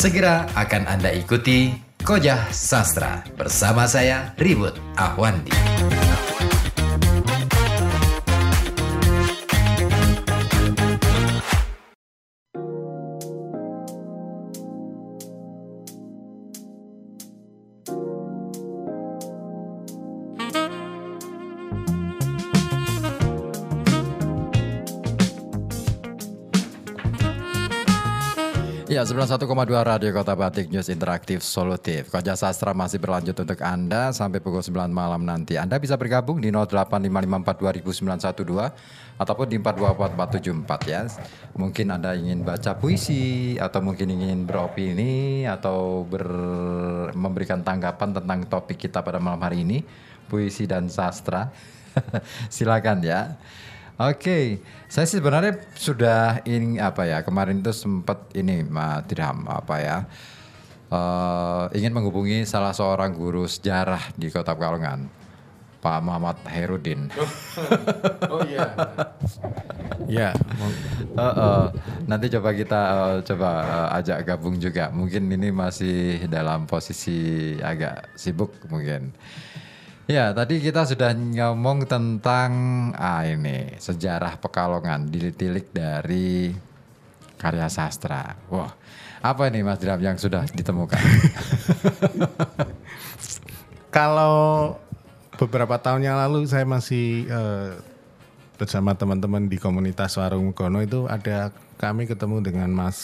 [0.00, 5.52] Segera akan Anda ikuti Kojah Sastra bersama saya Ribut Ahwandi.
[28.90, 29.46] Ya, 91,2
[29.86, 32.10] Radio Kota Batik News Interaktif Solutif.
[32.10, 35.54] Koja Sastra masih berlanjut untuk Anda sampai pukul 9 malam nanti.
[35.54, 41.06] Anda bisa bergabung di 0855420912 ataupun di 424474 ya.
[41.54, 46.26] Mungkin Anda ingin baca puisi atau mungkin ingin beropini atau ber
[47.14, 49.86] memberikan tanggapan tentang topik kita pada malam hari ini,
[50.26, 51.46] puisi dan sastra.
[52.50, 53.38] Silakan ya.
[54.00, 59.76] Oke, saya sih sebenarnya sudah ini apa ya kemarin itu sempat ini Mas Dirham apa
[59.76, 59.96] ya
[60.88, 65.04] eh, ingin menghubungi salah seorang guru sejarah di Kota Pekalongan,
[65.84, 67.12] Pak Muhammad Herudin.
[68.32, 68.72] Oh iya.
[70.08, 70.32] ya,
[71.20, 71.64] Eh, eh,
[72.08, 74.88] nanti coba kita eh, coba eh, ajak gabung juga.
[74.88, 79.12] Mungkin ini masih dalam posisi agak sibuk mungkin.
[80.10, 82.50] Ya, tadi kita sudah ngomong tentang
[82.98, 86.50] ah ini sejarah Pekalongan ditilik dari
[87.38, 88.34] karya sastra.
[88.50, 88.74] Wah,
[89.22, 90.98] apa ini Mas Dram yang sudah ditemukan?
[93.94, 94.74] kalau
[95.38, 97.78] beberapa tahun yang lalu saya masih eh,
[98.58, 102.98] bersama teman-teman di komunitas Warung Gono itu ada kami ketemu dengan Mas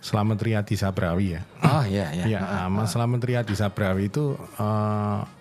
[0.00, 1.44] Slamet Riyadi Sabrawi ya.
[1.60, 2.24] oh iya iya.
[2.40, 5.35] Ya, Mas Slamet Riyadi Sabrawi itu eh,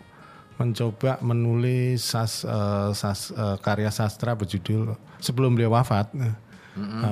[0.55, 6.35] mencoba menulis sas, eh, sas- eh, karya sastra berjudul sebelum beliau wafat, eh,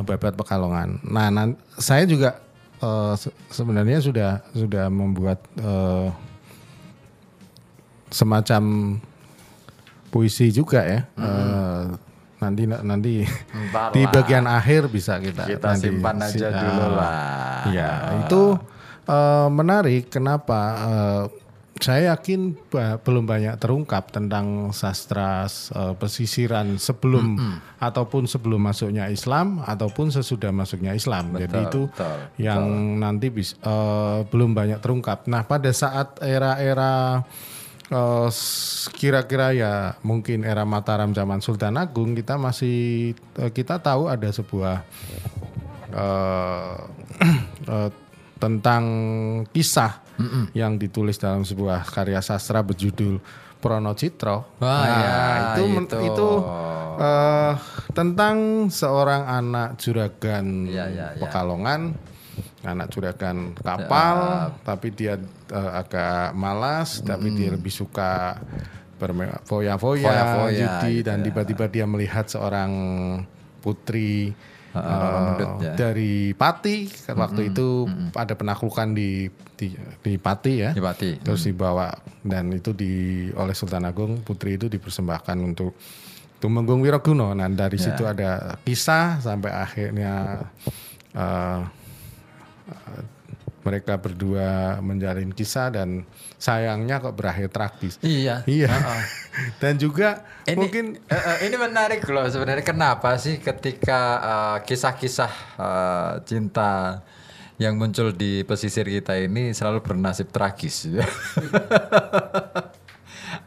[0.02, 1.00] Babat Pekalongan.
[1.04, 2.40] Nah, nan- saya juga
[2.80, 6.08] eh, se- sebenarnya sudah sudah membuat eh,
[8.10, 8.64] semacam
[10.08, 11.02] puisi juga ya.
[11.16, 11.84] Eh,
[12.38, 13.14] nanti nanti
[13.72, 17.12] Ntar di bagian akhir bisa kita Kita nanti simpan aja si- dulu ah, lah.
[17.72, 18.42] Ya, itu
[19.04, 20.12] eh, menarik.
[20.12, 20.60] Kenapa?
[20.88, 21.24] Eh,
[21.76, 27.36] saya yakin ba- belum banyak terungkap tentang sastra eh, pesisiran sebelum
[27.78, 31.34] ataupun sebelum masuknya Islam ataupun sesudah masuknya Islam.
[31.36, 32.64] Jadi itu betul, yang
[32.98, 35.26] nanti bis- eh, belum banyak terungkap.
[35.26, 37.26] Nah, pada saat era-era
[38.28, 44.30] s- kira-kira ya mungkin era Mataram zaman Sultan Agung kita masih eh, kita tahu ada
[44.30, 44.82] sebuah
[45.92, 46.76] eh,
[47.70, 47.90] eh,
[48.44, 48.84] tentang
[49.56, 50.04] kisah
[50.52, 53.24] yang ditulis dalam sebuah karya sastra berjudul
[53.58, 54.60] Pronocitro.
[54.60, 55.16] Wah, ya,
[55.56, 56.00] itu men- itu.
[56.04, 56.30] itu
[57.00, 57.54] eh,
[57.96, 58.36] tentang
[58.68, 61.22] seorang anak juragan Ya, ya, ya.
[61.24, 61.96] Pekalongan,
[62.62, 64.18] anak juragan kapal,
[64.62, 65.16] tapi dia
[65.48, 68.36] eh, agak malas, tapi dia lebih suka
[69.00, 71.32] berme- foya-foya, judi, gitu dan ya.
[71.32, 72.72] tiba-tiba dia melihat seorang
[73.64, 74.36] putri
[74.74, 75.78] Uh, ya.
[75.78, 79.70] dari Pati waktu itu ada penaklukan di di,
[80.02, 81.22] di Pati ya Di Pati.
[81.22, 81.94] terus dibawa
[82.26, 82.92] dan itu di
[83.32, 85.78] oleh Sultan Agung putri itu dipersembahkan untuk
[86.42, 87.86] Tumenggung Wiraguna nah dari Ya.
[87.88, 90.42] situ ada kisah sampai akhirnya
[91.14, 91.62] eh,
[93.74, 96.06] mereka berdua menjalin kisah dan
[96.38, 98.46] sayangnya kok berakhir tragis Iya.
[98.46, 98.70] iya
[99.62, 105.34] dan juga Ini, mungkin eh, eh, ini menarik loh sebenarnya kenapa sih ketika eh, kisah-kisah
[105.58, 107.02] eh, cinta
[107.58, 110.84] yang muncul di pesisir kita ini selalu bernasib tragis.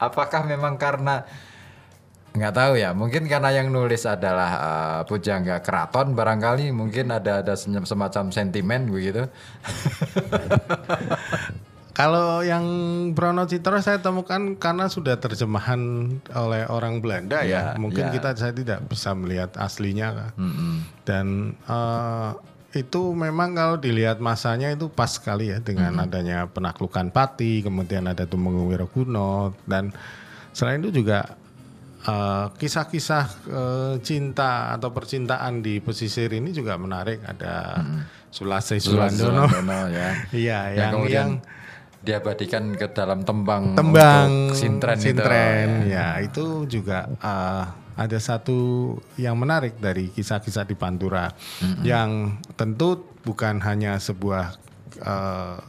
[0.07, 1.27] Apakah memang karena
[2.37, 7.57] nggak tahu ya, mungkin karena yang nulis adalah eh, pujangga keraton barangkali mungkin ada ada
[7.59, 9.25] semacam sentimen begitu.
[11.97, 12.65] Kalau yang
[13.17, 17.73] Brono Citro saya temukan karena sudah terjemahan oleh orang Belanda ya.
[17.73, 18.21] Ya, Mungkin ya.
[18.21, 20.37] kita saya tidak bisa melihat aslinya.
[20.37, 20.85] Mm-mm.
[21.09, 22.31] Dan eh,
[22.77, 28.29] itu memang kalau dilihat masanya itu pas sekali ya dengan adanya penaklukan Pati, kemudian ada
[28.29, 29.97] Tumenggung Wiraguna dan
[30.53, 31.33] selain itu juga
[32.07, 37.21] eh, kisah-kisah eh, cinta atau percintaan di pesisir ini juga menarik.
[37.27, 37.83] Ada
[38.31, 39.49] Sulase Sulandono.
[39.91, 40.11] Ya.
[40.33, 41.31] Iya, yang, yang kemudian yang
[42.07, 46.23] diabadikan ke dalam tembang tembang untuk sintren, itu, sintren, ya.
[46.23, 47.67] ya itu juga uh,
[47.99, 51.33] ada satu yang menarik dari kisah-kisah di Pantura
[51.81, 54.66] yang tentu bukan hanya sebuah
[55.03, 55.61] uh,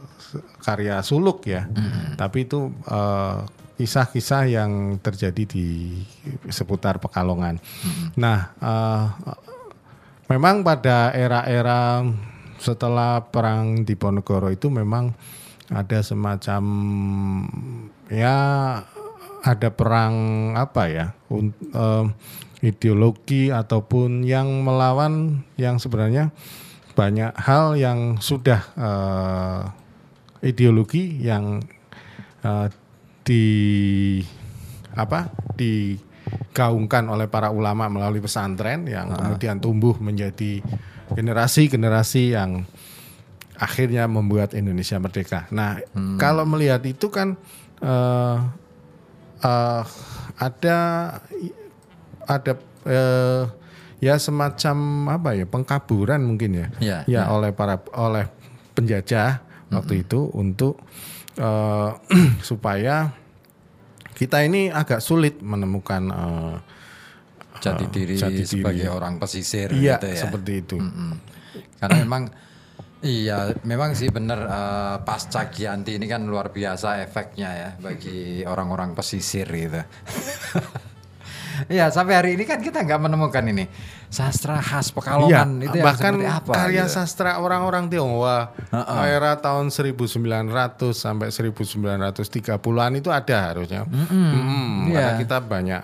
[0.62, 1.68] karya suluk ya.
[2.16, 3.44] Tapi itu uh,
[3.78, 5.98] kisah-kisah yang terjadi di
[6.50, 7.62] seputar Pekalongan.
[8.18, 9.06] Nah uh,
[10.28, 12.02] memang pada era-era
[12.58, 15.14] setelah perang Diponegoro itu memang
[15.70, 16.62] ada semacam
[18.10, 18.36] ya
[19.44, 20.14] ada perang
[20.58, 22.10] apa ya em,
[22.64, 26.34] ideologi ataupun yang melawan yang sebenarnya
[26.98, 29.62] banyak hal yang sudah eh,
[30.50, 31.62] ideologi yang
[32.42, 32.66] eh,
[33.22, 33.46] di
[34.98, 40.58] apa digaungkan oleh para ulama melalui pesantren yang kemudian tumbuh menjadi
[41.14, 42.66] generasi-generasi yang
[43.58, 45.46] akhirnya membuat Indonesia merdeka.
[45.50, 45.82] Nah,
[46.18, 47.38] kalau melihat itu kan
[47.78, 48.38] eh,
[49.46, 49.82] eh,
[50.38, 50.78] ada
[52.26, 52.52] ada
[52.86, 53.44] eh,
[53.98, 54.76] ya semacam
[55.10, 58.30] apa ya pengkaburan mungkin ya, Ya, ya oleh para oleh
[58.78, 59.42] penjajah
[59.74, 60.78] waktu itu untuk
[61.34, 61.90] eh,
[62.48, 63.10] supaya
[64.14, 66.56] kita ini agak sulit menemukan eh,
[67.58, 68.46] Jati diri jati diri.
[68.46, 70.20] sebagai orang pesisir iya gitu ya.
[70.30, 70.78] seperti itu.
[70.78, 71.14] Mm.
[71.82, 72.22] Karena memang
[73.02, 78.94] iya memang sih benar eh, pasca Gianti ini kan luar biasa efeknya ya bagi orang-orang
[78.94, 79.82] pesisir gitu.
[81.66, 83.66] Iya sampai hari ini kan kita nggak menemukan ini
[84.06, 86.94] sastra khas Pekalongan itu yang Iya, bahkan apa karya gitu.
[86.94, 88.54] sastra orang-orang Tionghoa
[89.04, 90.22] era tahun 1900
[90.94, 93.82] sampai 1930-an itu ada harusnya.
[93.84, 95.18] Mm, Karena Iya.
[95.18, 95.82] kita banyak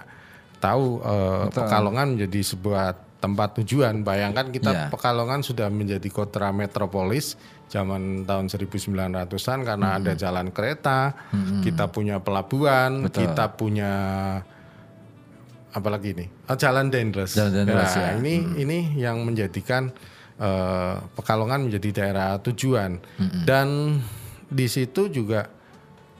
[0.58, 2.86] tahu eh, Pekalongan menjadi sebuah
[3.18, 4.04] tempat tujuan.
[4.04, 4.84] Bayangkan kita Iya.
[4.88, 11.16] Pekalongan sudah menjadi kota metropolis zaman tahun 1900-an karena ada jalan kereta,
[11.60, 13.92] kita punya pelabuhan, kita punya
[15.74, 17.34] apalagi ini Ah, jalan Dendles.
[17.34, 18.16] Jalan Dendles, Nah, ya.
[18.16, 19.90] ini ini yang menjadikan
[20.38, 23.02] eh, Pekalongan menjadi daerah tujuan
[23.42, 23.98] dan
[24.46, 25.50] di situ juga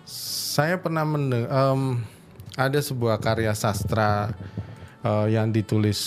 [0.07, 1.81] saya pernah em,
[2.55, 4.35] ada sebuah karya sastra
[5.01, 6.01] eh, yang ditulis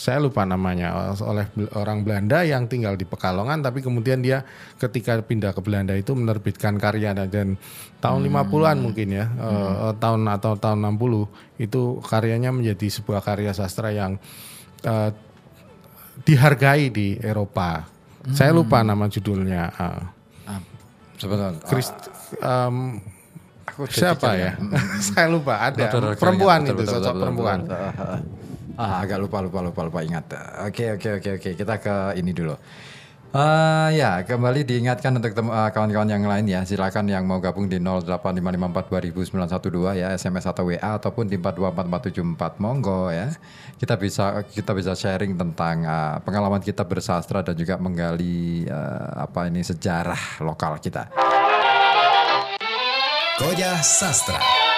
[0.00, 1.44] saya lupa namanya eh, oleh
[1.76, 4.40] orang Belanda yang tinggal di Pekalongan tapi kemudian dia
[4.80, 7.60] ketika pindah ke Belanda itu menerbitkan karya dan,
[8.00, 13.52] tahun 50-an mungkin ya eh, eh, tahun atau tahun 60 itu karyanya menjadi sebuah karya
[13.52, 14.16] sastra yang
[14.88, 15.12] eh,
[16.24, 17.84] dihargai di Eropa.
[18.36, 19.72] Saya lupa nama judulnya.
[19.72, 20.60] Ah,
[21.16, 21.56] sebentar.
[21.64, 23.00] Christ- em,
[23.64, 24.52] Aku udah siapa pikir ya?
[25.08, 27.58] Saya lupa ada Betul, betul, perempuan itu betul, sosok betul, perempuan.
[27.64, 28.49] betul, betul.
[28.80, 30.32] Ah, agak lupa lupa lupa lupa ingat.
[30.64, 32.56] Oke oke oke oke kita ke ini dulu.
[33.30, 37.76] Eh ya kembali diingatkan untuk eh, kawan-kawan yang lain ya silakan yang mau gabung di
[37.76, 43.30] 08554 ya SMS atau WA ataupun di 424474 monggo ya
[43.78, 49.46] kita bisa kita bisa sharing tentang eh, pengalaman kita bersastra dan juga menggali eh, apa
[49.46, 51.12] ini sejarah lokal kita.
[53.36, 54.69] Goya Sastra.